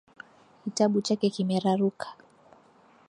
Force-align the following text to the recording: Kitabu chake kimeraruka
Kitabu 0.61 0.99
chake 1.05 1.27
kimeraruka 1.35 2.07